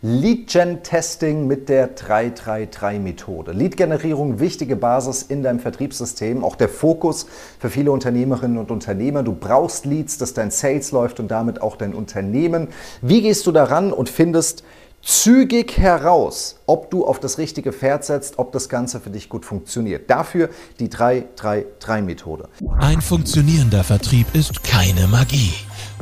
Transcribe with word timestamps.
Lead-Gen-Testing 0.00 1.48
mit 1.48 1.68
der 1.68 1.96
333-Methode. 1.96 3.50
Lead-Generierung, 3.50 4.38
wichtige 4.38 4.76
Basis 4.76 5.22
in 5.22 5.42
deinem 5.42 5.58
Vertriebssystem, 5.58 6.44
auch 6.44 6.54
der 6.54 6.68
Fokus 6.68 7.26
für 7.58 7.68
viele 7.68 7.90
Unternehmerinnen 7.90 8.58
und 8.58 8.70
Unternehmer. 8.70 9.24
Du 9.24 9.32
brauchst 9.32 9.86
Leads, 9.86 10.16
dass 10.18 10.34
dein 10.34 10.52
Sales 10.52 10.92
läuft 10.92 11.18
und 11.18 11.32
damit 11.32 11.60
auch 11.62 11.74
dein 11.74 11.94
Unternehmen. 11.94 12.68
Wie 13.02 13.22
gehst 13.22 13.44
du 13.48 13.52
daran 13.52 13.92
und 13.92 14.08
findest 14.08 14.62
zügig 15.02 15.78
heraus, 15.78 16.56
ob 16.66 16.90
du 16.90 17.04
auf 17.04 17.18
das 17.18 17.38
richtige 17.38 17.72
Pferd 17.72 18.04
setzt, 18.04 18.38
ob 18.38 18.52
das 18.52 18.68
Ganze 18.68 19.00
für 19.00 19.10
dich 19.10 19.28
gut 19.28 19.44
funktioniert. 19.44 20.10
Dafür 20.10 20.50
die 20.78 20.88
333-Methode. 20.88 22.48
Ein 22.78 23.00
funktionierender 23.00 23.84
Vertrieb 23.84 24.26
ist 24.34 24.62
keine 24.64 25.06
Magie, 25.06 25.54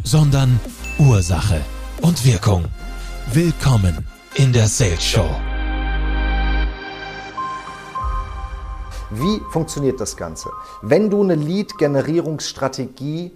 sondern 0.02 0.60
Ursache 0.98 1.60
und 2.00 2.24
Wirkung. 2.24 2.64
Willkommen 3.32 4.06
in 4.36 4.52
der 4.52 4.68
Sales 4.68 5.02
Show. 5.02 5.28
Wie 9.10 9.40
funktioniert 9.50 10.00
das 10.00 10.16
Ganze? 10.16 10.48
Wenn 10.80 11.10
du 11.10 11.24
eine 11.24 11.34
Lead-Generierungsstrategie 11.34 13.32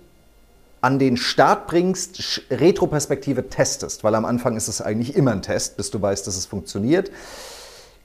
an 0.80 1.00
den 1.00 1.16
Start 1.16 1.66
bringst, 1.66 2.40
Retroperspektive 2.52 3.48
testest, 3.48 4.04
weil 4.04 4.14
am 4.14 4.24
Anfang 4.24 4.56
ist 4.56 4.68
es 4.68 4.80
eigentlich 4.80 5.16
immer 5.16 5.32
ein 5.32 5.42
Test, 5.42 5.76
bis 5.76 5.90
du 5.90 6.00
weißt, 6.00 6.24
dass 6.24 6.36
es 6.36 6.46
funktioniert, 6.46 7.10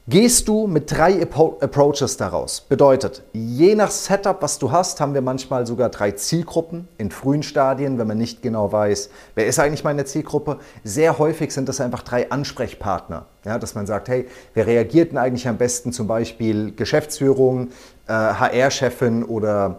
gehst 0.08 0.48
du 0.48 0.68
mit 0.68 0.92
drei 0.92 1.24
Approaches 1.24 2.18
daraus. 2.18 2.62
Bedeutet, 2.62 3.24
je 3.34 3.74
nach 3.74 3.90
Setup, 3.90 4.40
was 4.42 4.60
du 4.60 4.72
hast, 4.72 5.02
haben 5.02 5.16
wir 5.16 5.22
manchmal 5.22 5.66
sogar 5.66 5.90
drei 5.90 6.12
Zielgruppen 6.12 6.88
in 7.00 7.10
frühen 7.10 7.42
Stadien, 7.42 7.98
wenn 7.98 8.08
man 8.08 8.20
nicht 8.20 8.44
genau 8.44 8.72
weiß, 8.72 9.10
wer 9.34 9.48
ist 9.48 9.58
eigentlich 9.58 9.84
meine 9.84 10.06
Zielgruppe. 10.06 10.60
Sehr 10.84 11.18
häufig 11.18 11.52
sind 11.52 11.68
das 11.68 11.82
einfach 11.82 12.04
drei 12.04 12.30
Ansprechpartner. 12.30 13.26
Ja, 13.46 13.58
dass 13.58 13.74
man 13.74 13.88
sagt, 13.88 14.08
hey, 14.08 14.28
wer 14.54 14.68
reagiert 14.68 15.12
denn 15.12 15.18
eigentlich 15.18 15.48
am 15.48 15.58
besten 15.58 15.92
zum 15.92 16.08
Beispiel 16.08 16.72
Geschäftsführung, 16.76 17.70
äh, 18.08 18.12
HR-Chefin 18.12 19.24
oder 19.24 19.78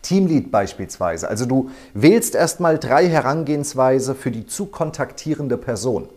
Teamlead 0.00 0.50
beispielsweise. 0.50 1.28
Also 1.28 1.44
du 1.44 1.70
wählst 1.92 2.34
erstmal 2.34 2.78
drei 2.78 3.06
Herangehensweise 3.08 4.14
für 4.14 4.30
die 4.30 4.46
zu 4.46 4.66
kontaktierende 4.66 5.58
Person. 5.58 6.08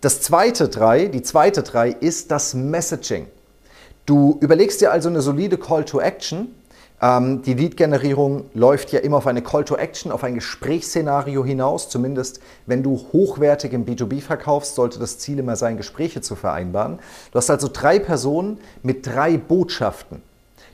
Das 0.00 0.20
zweite 0.20 0.68
drei, 0.68 1.06
die 1.06 1.22
zweite 1.22 1.62
drei 1.62 1.90
ist 1.90 2.30
das 2.30 2.54
Messaging. 2.54 3.26
Du 4.06 4.38
überlegst 4.40 4.80
dir 4.80 4.92
also 4.92 5.08
eine 5.08 5.20
solide 5.20 5.58
Call 5.58 5.84
to 5.84 6.00
Action. 6.00 6.54
Ähm, 7.02 7.42
die 7.42 7.54
Lead-Generierung 7.54 8.46
läuft 8.54 8.92
ja 8.92 9.00
immer 9.00 9.16
auf 9.16 9.26
eine 9.26 9.42
Call 9.42 9.64
to 9.64 9.76
Action, 9.76 10.12
auf 10.12 10.22
ein 10.22 10.34
Gesprächsszenario 10.34 11.44
hinaus. 11.44 11.88
Zumindest 11.88 12.40
wenn 12.66 12.82
du 12.82 12.96
hochwertig 13.12 13.72
im 13.72 13.84
B2B 13.86 14.20
verkaufst, 14.20 14.76
sollte 14.76 14.98
das 14.98 15.18
Ziel 15.18 15.40
immer 15.40 15.56
sein, 15.56 15.76
Gespräche 15.76 16.20
zu 16.20 16.36
vereinbaren. 16.36 17.00
Du 17.32 17.38
hast 17.38 17.50
also 17.50 17.68
drei 17.72 17.98
Personen 17.98 18.58
mit 18.82 19.06
drei 19.06 19.36
Botschaften 19.36 20.22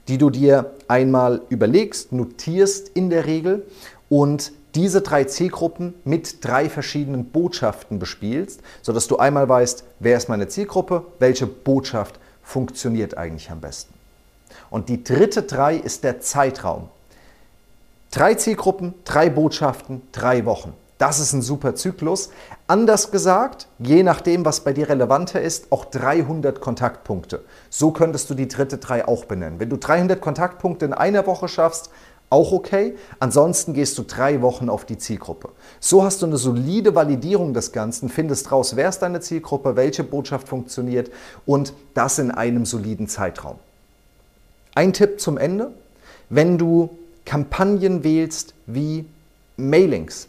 die 0.09 0.19
du 0.19 0.31
dir 0.31 0.73
einmal 0.89 1.43
überlegst, 1.49 2.13
notierst 2.13 2.91
in 2.91 3.11
der 3.11 3.27
Regel 3.27 3.67
und 4.09 4.53
diese 4.75 5.01
drei 5.03 5.25
Zielgruppen 5.25 5.95
mit 6.05 6.45
drei 6.45 6.69
verschiedenen 6.69 7.27
Botschaften 7.27 7.99
bespielst, 7.99 8.61
sodass 8.83 9.07
du 9.07 9.19
einmal 9.19 9.49
weißt, 9.49 9.85
wer 10.01 10.17
ist 10.17 10.29
meine 10.29 10.49
Zielgruppe, 10.49 11.05
welche 11.19 11.47
Botschaft 11.47 12.19
funktioniert 12.43 13.17
eigentlich 13.17 13.51
am 13.51 13.61
besten. 13.61 13.95
Und 14.71 14.89
die 14.89 15.05
dritte 15.05 15.43
drei 15.43 15.77
ist 15.77 16.05
der 16.05 16.21
Zeitraum. 16.21 16.89
Drei 18.11 18.35
Zielgruppen, 18.35 18.95
drei 19.05 19.31
Botschaften, 19.31 20.03
drei 20.13 20.45
Wochen. 20.45 20.75
Das 20.99 21.19
ist 21.19 21.33
ein 21.33 21.43
super 21.43 21.75
Zyklus. 21.75 22.31
Anders 22.69 23.11
gesagt, 23.11 23.67
je 23.79 24.05
nachdem, 24.05 24.45
was 24.45 24.61
bei 24.61 24.73
dir 24.73 24.89
relevanter 24.89 25.41
ist, 25.41 25.73
auch 25.73 25.85
300 25.87 26.61
Kontaktpunkte. 26.61 27.45
So 27.69 27.91
könntest 27.91 28.31
du 28.31 28.35
die 28.35 28.47
dritte 28.47 28.79
drei 28.79 29.07
auch 29.07 29.25
benennen. 29.25 29.59
Wenn 29.59 29.71
du 29.71 29.77
300 29.77 30.21
Kontaktpunkte 30.21 30.85
in 30.85 30.93
einer 30.93 31.27
Woche 31.27 31.49
schaffst, 31.49 31.91
auch 32.31 32.53
okay. 32.53 32.95
Ansonsten 33.21 33.75
gehst 33.75 33.97
du 33.99 34.03
drei 34.03 34.43
Wochen 34.43 34.69
auf 34.69 34.85
die 34.85 34.99
Zielgruppe. 34.99 35.51
So 35.81 36.03
hast 36.03 36.23
du 36.23 36.27
eine 36.27 36.37
solide 36.37 36.95
Validierung 36.95 37.55
des 37.55 37.73
Ganzen, 37.73 38.09
findest 38.09 38.51
raus, 38.51 38.77
wer 38.77 38.89
ist 38.89 39.01
deine 39.01 39.21
Zielgruppe, 39.21 39.77
welche 39.77 40.05
Botschaft 40.05 40.49
funktioniert 40.49 41.11
und 41.47 41.73
das 41.95 42.19
in 42.19 42.31
einem 42.31 42.67
soliden 42.67 43.09
Zeitraum. 43.09 43.57
Ein 44.75 44.93
Tipp 44.93 45.21
zum 45.21 45.39
Ende, 45.39 45.73
wenn 46.29 46.59
du 46.59 46.91
Kampagnen 47.25 48.03
wählst 48.03 48.55
wie 48.67 49.07
Mailings, 49.57 50.29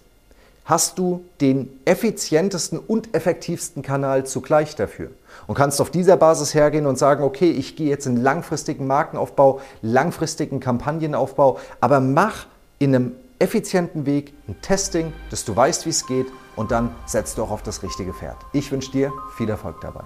hast 0.66 0.98
du 0.98 1.24
den 1.40 1.70
effizientesten 1.86 2.80
und 2.80 3.16
effektivsten 3.16 3.84
Kanal 3.84 4.26
zugleich 4.26 4.76
dafür. 4.76 5.12
Und 5.48 5.56
kannst 5.56 5.80
auf 5.80 5.92
dieser 5.92 6.18
Basis 6.18 6.54
hergehen 6.54 6.88
und 6.88 6.98
sagen, 6.98 7.24
okay, 7.24 7.52
ich 7.52 7.76
gehe 7.76 7.88
jetzt 7.88 8.08
in 8.08 8.18
langfristigen 8.18 8.88
Markenaufbau, 8.88 9.62
langfristigen 9.82 10.60
Kampagnenaufbau, 10.60 11.60
aber 11.80 12.00
mach 12.00 12.48
in 12.80 12.96
einem 12.96 13.12
effizienten 13.40 14.06
Weg 14.06 14.34
ein 14.48 14.56
Testing, 14.62 15.14
dass 15.30 15.46
du 15.46 15.56
weißt, 15.56 15.86
wie 15.86 15.92
es 15.92 16.08
geht 16.08 16.28
und 16.56 16.72
dann 16.72 16.96
setzt 17.06 17.38
du 17.38 17.44
auch 17.44 17.52
auf 17.52 17.64
das 17.64 17.84
richtige 17.84 18.14
Pferd. 18.14 18.38
Ich 18.54 18.72
wünsche 18.72 18.92
dir 18.92 19.12
viel 19.38 19.50
Erfolg 19.50 19.82
dabei. 19.82 20.04